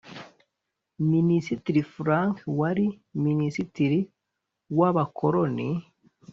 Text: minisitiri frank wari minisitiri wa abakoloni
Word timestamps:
minisitiri 1.11 1.81
frank 1.93 2.35
wari 2.59 2.87
minisitiri 3.25 3.99
wa 4.77 4.87
abakoloni 4.91 5.69